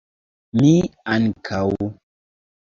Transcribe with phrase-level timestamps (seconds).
[0.61, 0.71] Mi
[1.17, 1.63] ankaŭ!